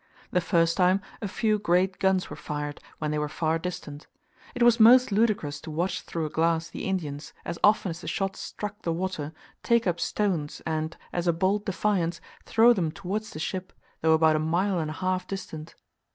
[0.31, 4.07] The first time a few great guns were fired, when they were far distant.
[4.55, 8.07] It was most ludicrous to watch through a glass the Indians, as often as the
[8.07, 13.29] shot struck the water, take up stones, and, as a bold defiance, throw them towards
[13.29, 15.75] the ship, though about a mile and a half distant!